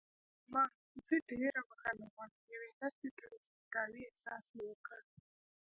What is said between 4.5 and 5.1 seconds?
مې وکړ.